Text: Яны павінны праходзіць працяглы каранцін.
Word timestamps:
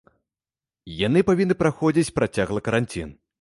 Яны 1.07 1.19
павінны 1.29 1.59
праходзіць 1.61 2.13
працяглы 2.17 2.65
каранцін. 2.71 3.15